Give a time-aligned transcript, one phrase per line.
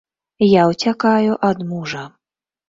[0.45, 2.03] Я ўцякаю ад мужа.